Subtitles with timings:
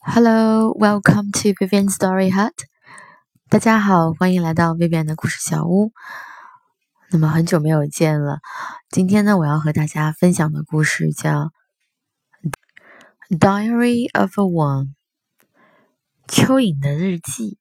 [0.00, 2.54] Hello, welcome to Vivian Story Hut。
[3.50, 5.92] 大家好，欢迎来到 Vivian 的故事小屋。
[7.10, 8.38] 那么很久没有见了，
[8.90, 11.50] 今天呢，我要和大家分享的故事叫
[13.38, 14.94] 《Diary of a Worm》
[16.28, 17.58] 蚯蚓的日记。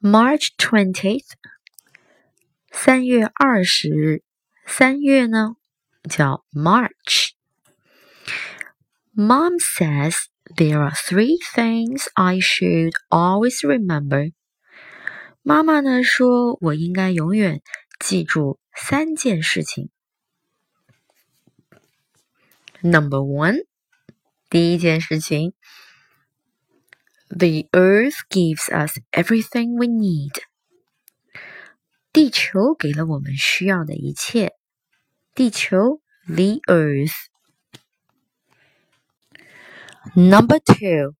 [0.00, 1.26] March twentieth，
[2.72, 4.22] 三月二十日，
[4.66, 5.56] 三月呢
[6.08, 7.25] 叫 March。
[9.15, 10.15] Mom says
[10.57, 14.31] there are three things I should always remember.
[15.43, 17.61] 妈妈呢说，我应该永远
[17.99, 19.89] 记住三件事情。
[22.81, 23.65] Number one，
[24.49, 25.53] 第一件事情，
[27.27, 30.41] The Earth gives us everything we need。
[32.13, 34.53] 地球给了我们需要的一切。
[35.33, 37.13] 地球，the Earth。
[40.15, 41.13] Number two,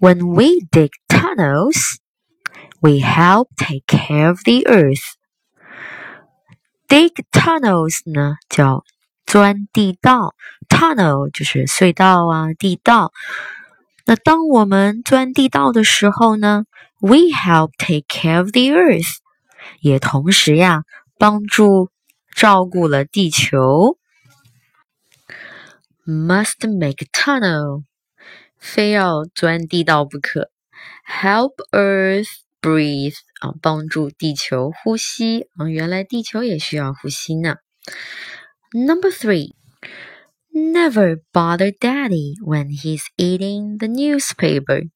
[0.00, 1.98] when we dig tunnels,
[2.80, 5.14] we help take care of the earth.
[6.88, 8.82] Dig tunnels 呢叫
[9.24, 10.34] 钻地道，
[10.68, 13.12] tunnel 就是隧道啊，地道。
[14.06, 16.64] 那当我们钻地道的时候呢，
[17.00, 19.18] we help take care of the earth，
[19.80, 20.82] 也同时呀
[21.16, 21.90] 帮助
[22.34, 23.96] 照顾了地球。
[26.06, 27.84] Must make a tunnel
[28.64, 30.50] 非要钻地道不可。
[31.06, 32.28] Help Earth
[32.60, 37.56] breathe 啊，帮助地球呼吸啊，原来地球也需要呼吸呢。
[38.72, 39.54] Number three,
[40.52, 44.90] never bother Daddy when he's eating the newspaper。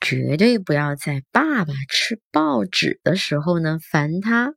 [0.00, 4.52] 绝对不要在爸爸吃报纸的时候呢烦他。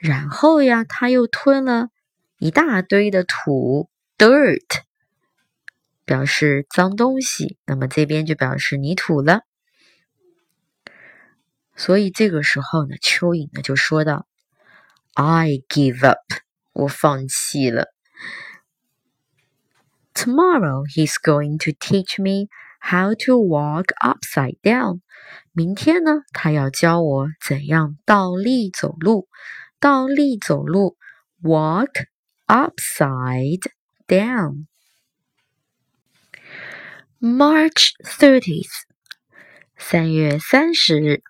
[0.00, 1.88] 然后呀，他又吞了
[2.38, 4.82] 一大堆的土，dirt
[6.05, 9.41] 表示脏东西，那么这边就表示泥土了。”
[11.75, 14.27] 所以这个时候呢，蚯蚓呢就说道
[15.13, 16.19] ：“I give up，
[16.73, 17.87] 我放弃了。
[20.13, 22.47] Tomorrow he's going to teach me
[22.79, 25.01] how to walk upside down。
[25.51, 29.27] 明天呢，他要教我怎样倒立走路。
[29.79, 30.97] 倒立走路
[31.41, 32.05] ，walk
[32.47, 33.69] upside
[34.07, 34.67] down。
[37.22, 38.70] March thirtieth，
[39.76, 41.22] 三月三十日。”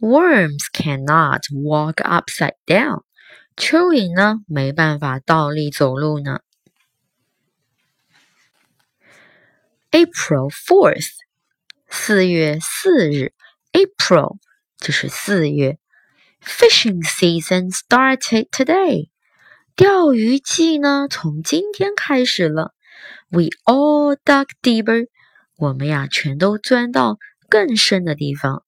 [0.00, 3.04] Worms cannot walk upside down。
[3.54, 6.40] 蚯蚓呢，没办法倒立走路呢。
[9.90, 11.10] April fourth，
[11.88, 13.32] 四月四日，
[13.72, 14.38] April
[14.78, 15.78] 就是四月。
[16.40, 19.10] Fishing season started today。
[19.76, 22.74] 钓鱼季呢，从今天开始了。
[23.30, 25.06] We all dug deeper。
[25.56, 27.18] 我们呀，全都钻到
[27.48, 28.64] 更深的地方。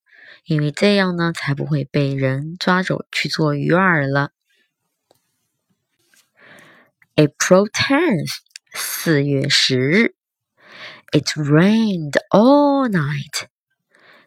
[0.47, 4.31] 因为这样呢，才不会被人抓走去做鱼饵了。
[7.15, 8.31] April tenth，
[8.73, 10.15] 四月十日，
[11.13, 13.47] It rained all night，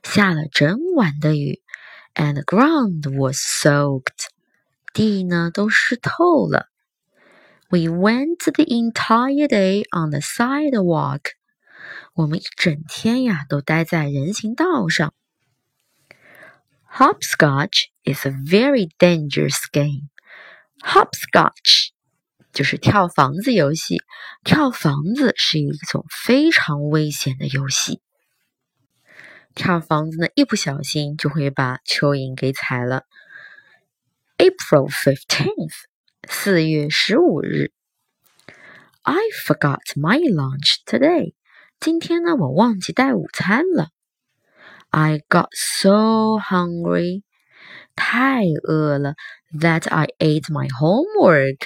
[0.03, 1.62] 下了整晚的雨，
[2.15, 4.29] and the ground was soaked，
[4.94, 6.68] 地呢都湿透了。
[7.71, 11.31] We went the entire day on the sidewalk，
[12.13, 15.13] 我们一整天呀都待在人行道上。
[16.89, 20.09] Hopscotch is a very dangerous game.
[20.79, 21.89] Hopscotch
[22.53, 24.01] 就是跳房子游戏。
[24.44, 28.01] 跳房子是一种非常危险的游戏。
[29.53, 33.03] 跳房子呢，一不小心就会把蚯蚓给踩了。
[34.38, 35.74] April fifteenth，
[36.29, 37.71] 四月十五日。
[39.01, 39.15] I
[39.45, 41.33] forgot my lunch today。
[41.79, 43.89] 今天呢，我忘记带午餐了。
[44.89, 47.24] I got so hungry，
[47.95, 49.15] 太饿了，
[49.53, 51.57] that I ate my homework，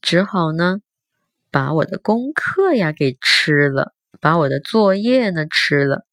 [0.00, 0.78] 只好呢
[1.50, 6.04] 把我的功课呀给吃了，把我的作业呢吃了。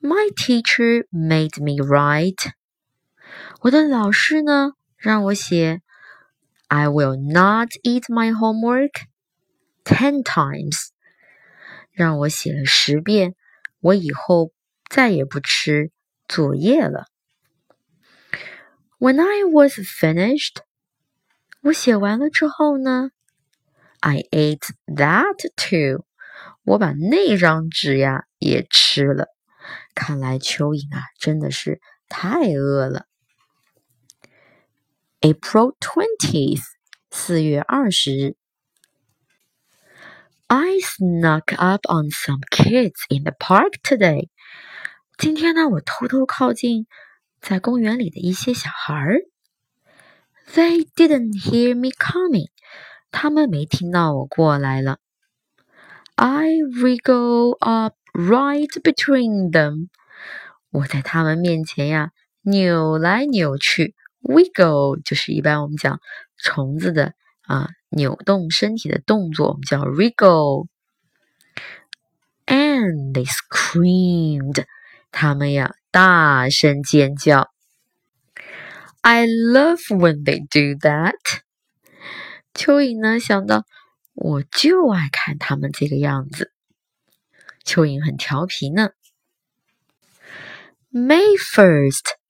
[0.00, 2.52] My teacher made me write，
[3.62, 5.81] 我的老师呢 让我写。
[6.67, 8.91] I will not eat my homework
[9.83, 10.87] ten times，
[11.91, 13.35] 让我写了十遍。
[13.81, 14.51] 我以后
[14.89, 15.91] 再也不吃
[16.27, 17.05] 作业了。
[18.97, 20.57] When I was finished，
[21.61, 23.11] 我写完了之后呢
[23.99, 26.05] ，I ate that too。
[26.63, 29.27] 我把那张纸呀也吃了。
[29.93, 33.05] 看来蚯蚓啊真的是太饿了。
[35.24, 36.62] April twentieth，
[37.10, 38.36] 四月二十日。
[40.46, 44.28] I snuck up on some kids in the park today。
[45.18, 46.86] 今天呢，我偷偷靠近
[47.40, 49.20] 在公园里的一些小孩儿。
[50.54, 52.48] They didn't hear me coming。
[53.10, 54.98] 他们没听到我过来了。
[56.14, 59.88] I wriggle up right between them。
[60.70, 62.12] 我在他们面前呀，
[62.42, 63.94] 扭来扭去。
[64.25, 65.99] Wiggle 就是一般我们讲
[66.37, 67.13] 虫子的
[67.43, 70.67] 啊扭动身体的动作，我们叫 wiggle。
[72.47, 74.65] And they screamed，
[75.11, 77.51] 他们呀大声尖叫。
[79.01, 81.13] I love when they do that。
[82.53, 83.63] 蚯蚓呢想到，
[84.13, 86.51] 我就爱看他们这个样子。
[87.63, 88.89] 蚯蚓很调皮呢。
[90.91, 92.24] May first。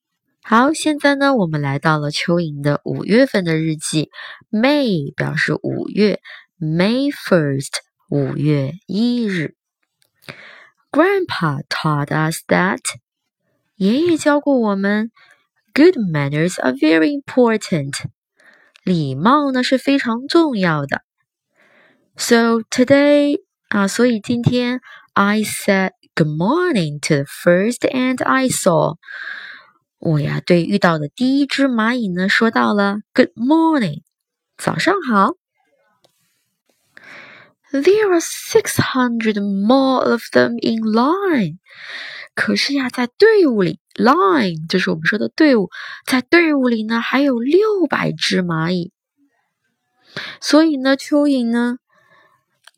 [0.44, 4.10] 好，现在呢，我们来到了蚯蚓的五月份的日记。
[4.50, 6.20] May 表示五月，
[6.58, 7.74] May first，
[8.08, 9.54] 五月一日。
[10.90, 12.80] Grandpa taught us that，
[13.76, 15.12] 爷爷教过我们，
[15.72, 17.92] Good manners are very important，
[18.82, 21.02] 礼貌呢是非常重要的。
[22.16, 24.80] So today，啊，所以今天，
[25.12, 28.96] I said good morning to the first ant I saw。
[30.05, 34.03] 我呀，对遇到的第一只蚂蚁呢，说到了 “Good morning”，
[34.55, 35.33] 早上好。
[37.71, 41.57] There are six hundred more of them in line。
[42.35, 45.71] 可是呀，在队伍里，line 就是我们说的队伍，
[46.05, 48.91] 在队伍里呢，还有六百只蚂蚁。
[50.39, 51.77] 所以呢，蚯蚓呢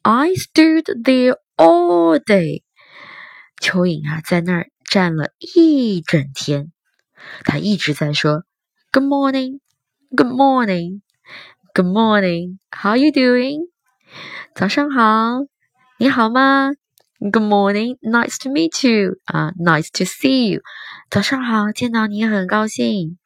[0.01, 2.63] ，I stood there all day。
[3.61, 6.71] 蚯蚓啊，在那儿站了一整天。
[7.43, 8.43] 他一直在说
[8.91, 9.59] "Good morning,
[10.15, 11.01] Good morning,
[11.73, 13.69] Good morning, How are you doing？"
[14.55, 15.45] 早上好，
[15.97, 16.71] 你好吗
[17.19, 20.61] ？Good morning, Nice to meet you 啊，Nice to see you。
[21.09, 23.17] 早上好，见到你很高兴。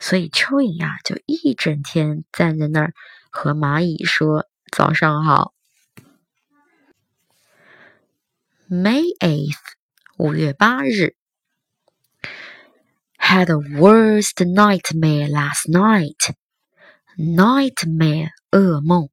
[0.00, 2.94] 所以蚯蚓呀，就一整天站在那儿
[3.30, 5.52] 和蚂蚁说早上好。
[8.70, 9.56] May eighth，
[10.18, 11.16] 五月八日。
[13.27, 16.35] had a worst nightmare last night.
[17.17, 19.09] Nightmare，噩梦。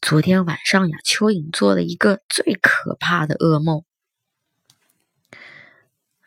[0.00, 3.84] 昨天晚上呀，蚯蚓做了一个最可怕的噩梦。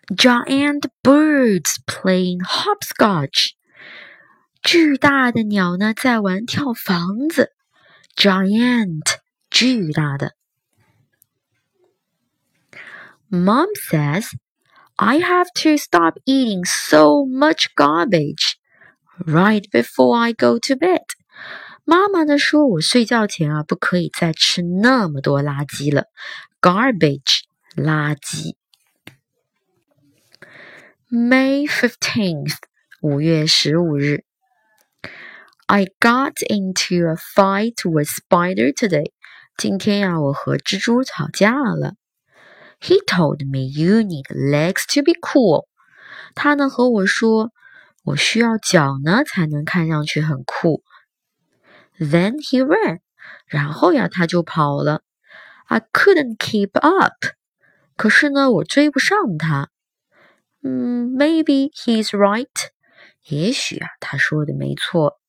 [0.07, 3.51] Giant birds playing hopscotch。
[4.61, 7.51] 巨大的鸟呢，在玩跳房子。
[8.15, 9.17] Giant，
[9.49, 10.35] 巨大的。
[13.29, 14.29] Mom says
[14.95, 18.55] I have to stop eating so much garbage
[19.25, 21.03] right before I go to bed。
[21.83, 26.05] 妈妈呢说，我睡觉前啊，不可以再吃那么多垃圾了。
[26.59, 27.43] Garbage，
[27.75, 28.55] 垃圾。
[31.09, 32.57] May fifteenth，
[33.01, 34.25] 五月十五日。
[35.67, 39.11] I got into a fight with spider today。
[39.55, 41.93] 今天呀，我和蜘蛛吵架了。
[42.81, 45.67] He told me you need legs to be cool。
[46.35, 47.51] 他呢和我说，
[48.03, 50.83] 我需要脚呢才能看上去很酷。
[51.99, 52.99] Then he ran。
[53.47, 55.01] 然后呀，他就跑了。
[55.65, 57.25] I couldn't keep up。
[57.95, 59.69] 可是呢，我追不上他。
[60.61, 62.47] 嗯，Maybe he's right。
[63.25, 65.19] 也许啊，他说的没错。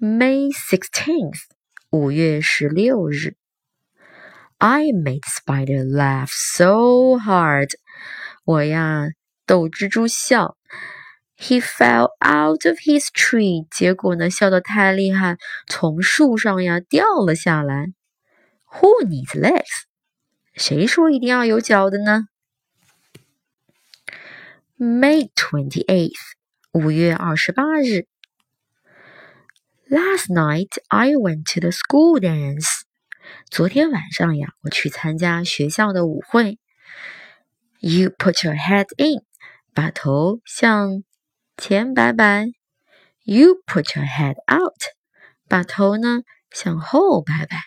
[0.00, 1.44] May sixteenth，
[1.90, 3.36] 五月十六日。
[4.58, 7.70] I made Spider laugh so hard，
[8.44, 9.08] 我呀
[9.46, 10.56] 逗蜘蛛笑。
[11.36, 17.88] He fell out of his tree，结果呢笑得太厉害，从树上呀掉了下来。
[18.70, 19.84] Who needs legs？
[20.54, 22.28] 谁说一定要有脚的呢？
[24.78, 26.34] May twenty eighth，
[26.72, 28.06] 五月二十八日。
[29.90, 32.82] Last night I went to the school dance。
[33.49, 36.59] 昨天晚上呀，我去参加学校的舞会。
[37.79, 39.23] You put your head in，
[39.73, 41.03] 把头向
[41.57, 42.47] 前摆摆。
[43.23, 44.81] You put your head out，
[45.47, 47.57] 把头呢向后摆摆。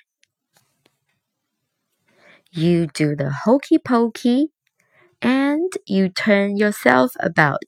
[2.50, 4.50] You do the hokey pokey
[5.20, 7.58] and you turn yourself about。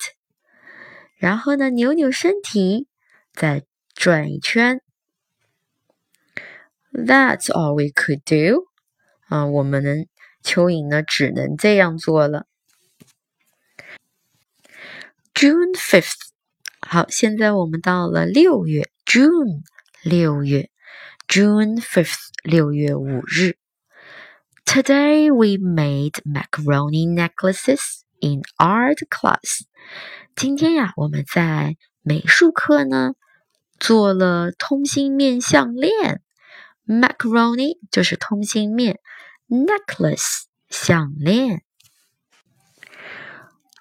[1.16, 2.86] 然后呢，扭扭身体，
[3.32, 4.82] 再转一圈。
[6.93, 8.65] That's all we could do。
[9.27, 10.05] 啊，我们呢，
[10.43, 12.45] 蚯蚓呢，只能这样做了。
[15.33, 16.15] June fifth。
[16.81, 19.61] 好，现在我们到了六月，June
[20.03, 20.69] 六月，
[21.27, 23.57] June fifth 六月五日。
[24.65, 29.61] Today we made macaroni necklaces in art class。
[30.35, 33.13] 今天呀，我们在美术课呢
[33.79, 36.21] 做了通心面项链。
[36.85, 38.99] Macaroni 就是通心面，
[39.47, 41.63] necklace 项链。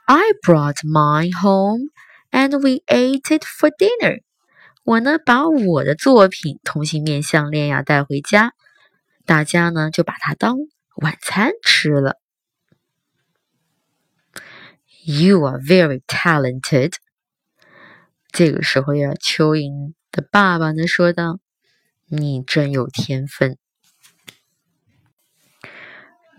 [0.05, 1.91] I brought mine home
[2.31, 4.23] and we ate it for dinner。
[4.85, 8.53] 我呢把我的作品通心面项链呀带回家，
[9.27, 10.57] 大家呢就把它当
[10.97, 12.17] 晚餐吃了。
[15.05, 16.95] You are very talented。
[18.31, 21.41] 这个时候呀，蚯蚓的爸爸呢说道：“
[22.12, 23.59] 你真有天分。”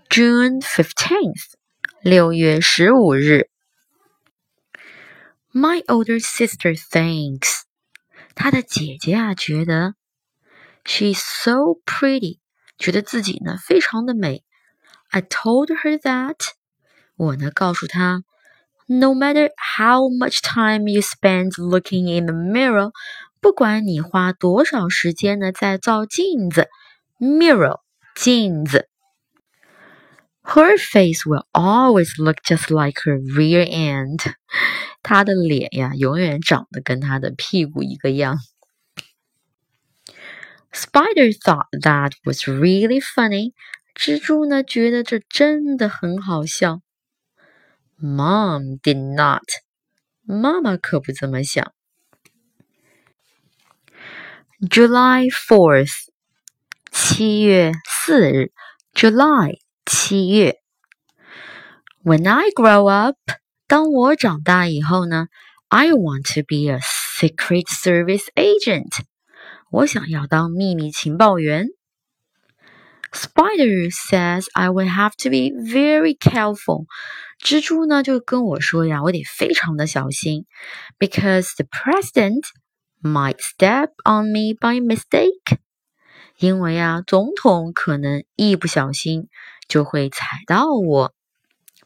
[0.10, 1.54] June fifteenth，
[2.02, 3.50] 六月十五日。
[5.52, 7.62] My older sister thinks，
[8.36, 9.96] 她的姐姐啊觉得，
[10.84, 12.40] she's so pretty。
[12.78, 14.44] 觉得自己呢非常的美。
[15.10, 16.38] I told her that，
[17.16, 18.24] 我呢告诉她，
[18.88, 22.92] No matter how much time you spend looking in the mirror，
[23.44, 26.68] 不管你花多少时间呢在照镜子，
[27.20, 27.80] mirror
[28.16, 28.90] 镜子，
[30.44, 34.34] her face will always look just like her rear end，
[35.02, 38.38] 她的脸呀永远长得跟她的屁股一个样。
[40.72, 43.54] Spider thought that was really funny.
[43.96, 46.82] 蜘蛛呢觉得这真的很好笑。
[48.00, 49.44] Mom did not.
[50.22, 51.74] 妈妈可不这么想。
[54.62, 55.94] July fourth.
[56.92, 58.52] 七月四日。
[58.94, 60.58] July 七月。
[62.04, 63.18] When I grow up，
[63.68, 65.28] 当我长大以后呢，
[65.68, 69.02] I want to be a Secret Service agent。
[69.70, 71.68] 我想要当秘密情报员。
[73.12, 76.86] Spider says I will have to be very careful。
[77.44, 80.46] 蜘蛛呢就跟我说呀，我得非常的小心，
[81.00, 82.44] because the president
[83.04, 85.60] might step on me by mistake。
[86.38, 89.30] 因为啊，总统可能一不小心
[89.68, 91.14] 就会踩到我。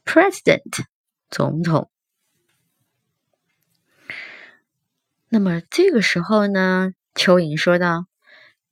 [0.05, 0.85] President，
[1.29, 1.89] 总统。
[5.29, 6.93] 那么这个时候呢？
[7.15, 8.05] 蚯蚓说道：“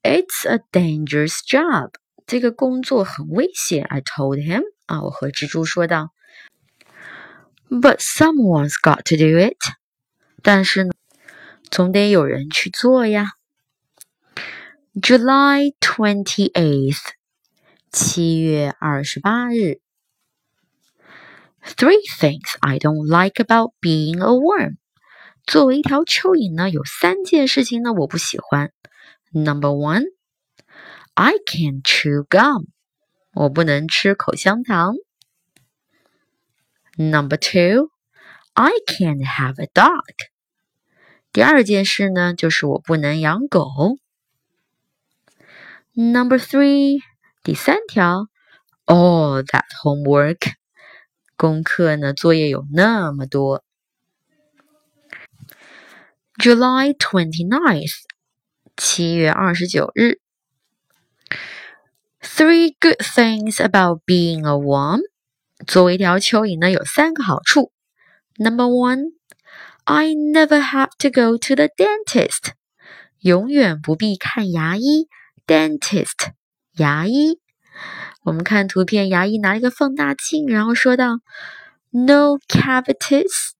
[0.03, 1.93] It's a dangerous job，
[2.27, 6.09] 这个工作很危险。” I told him 啊，我和蜘蛛说道。
[7.69, 9.57] But someone's got to do it，
[10.43, 10.91] 但是呢，
[11.69, 13.31] 总得有人去做呀。
[14.93, 17.11] July twenty eighth，
[17.91, 19.79] 七月二十八日。
[21.63, 24.77] Three things I don't like about being a worm。
[25.45, 28.71] 作为一条蚯蚓呢，有三件事情呢我不喜欢。
[29.31, 30.05] Number one,
[31.13, 32.65] I can't chew gum，
[33.33, 34.95] 我不能吃口香糖。
[36.97, 37.91] Number two,
[38.53, 40.03] I can't have a dog。
[41.32, 43.98] 第二件事呢，就是我不能养狗。
[45.94, 47.00] Number three，
[47.42, 48.28] 第三条
[48.86, 50.52] ，all that homework，
[51.36, 53.64] 功课呢，作业有那么多。
[56.38, 58.02] July twenty ninth，
[58.76, 60.20] 七月二十九日。
[62.20, 65.00] Three good things about being a worm。
[65.66, 67.72] 作为一条蚯蚓呢，有三个好处。
[68.36, 69.15] Number one,
[69.85, 72.53] I never have to go to the dentist。
[73.19, 75.07] 永远不必看牙医。
[75.47, 76.31] Dentist，
[76.77, 77.39] 牙医。
[78.23, 83.51] 我们看图片，牙医拿一个放大镜，然后说道：“No cavities，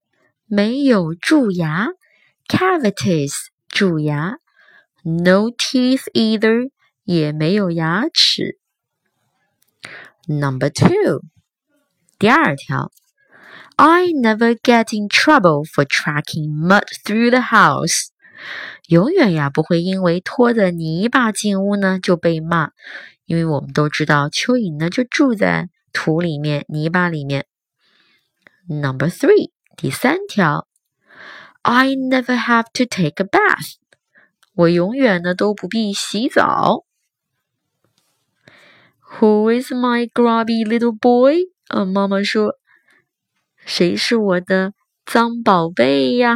[0.46, 1.90] 没有蛀牙。”
[2.48, 3.34] cavities
[3.70, 4.38] 蛀牙，
[5.04, 6.70] no teeth either
[7.04, 8.60] 也没有牙齿。
[10.28, 11.22] Number two，
[12.20, 12.92] 第二条
[13.76, 18.08] ，I never get in trouble for tracking mud through the house。
[18.88, 22.72] 永远呀不会因为拖着泥巴进屋呢就被骂，
[23.26, 27.46] 因为我们都知道蚯蚓呢就住在土里面、泥巴里面。
[28.68, 30.68] Number three，第三条，
[31.62, 33.76] I never have to take a bath。
[34.54, 36.86] 我永远呢都不必洗澡。
[39.20, 41.52] Who is my grubby little boy？
[41.68, 42.56] 啊，妈妈说，
[43.66, 44.74] 谁是我的
[45.06, 46.36] 脏宝贝呀？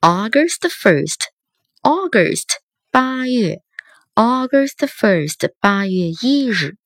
[0.00, 2.46] August first，August
[2.90, 3.62] 八月，
[4.14, 6.76] August first 八月一日。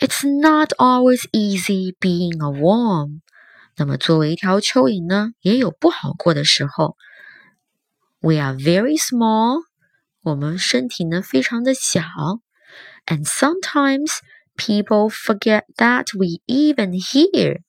[0.00, 3.20] It's not always easy being a worm。
[3.76, 6.96] 那么作为一条蚯蚓呢，也有不好过的时候。
[8.20, 9.62] We are very small。
[10.22, 12.02] 我们身体呢非常的小，
[13.06, 14.18] and sometimes
[14.56, 17.62] people forget that we even here。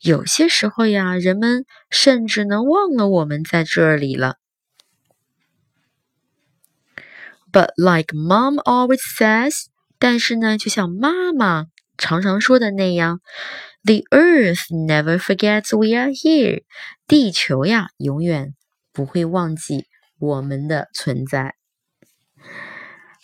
[0.00, 4.36] 有些时候呀，人们甚至能忘了我们在这里了。
[7.52, 9.66] But like mom always says，
[9.98, 11.66] 但是呢，就像妈妈
[11.98, 13.20] 常常说的那样，
[13.84, 16.64] the earth never forgets we are here。
[17.06, 18.54] 地球呀，永远
[18.92, 19.84] 不会忘记
[20.18, 21.54] 我们的存在。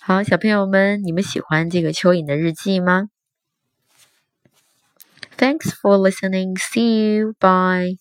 [0.06, 3.08] 好，小朋友们，你们喜欢这个蚯蚓的日记吗
[5.38, 6.58] ？Thanks for listening.
[6.60, 7.34] See you.
[7.40, 7.96] Bye.